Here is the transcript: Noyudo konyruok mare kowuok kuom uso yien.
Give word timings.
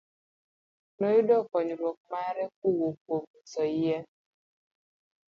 Noyudo 0.99 1.35
konyruok 1.49 1.97
mare 2.11 2.43
kowuok 2.57 2.95
kuom 3.03 3.23
uso 3.39 3.63
yien. 3.79 4.05